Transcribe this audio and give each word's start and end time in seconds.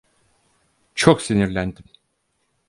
Çok 0.95 1.21
sinirlendim. 1.21 1.85